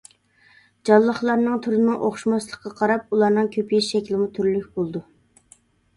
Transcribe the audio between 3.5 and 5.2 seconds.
كۆپىيىش شەكلىمۇ تۈرلۈك بولىدۇ.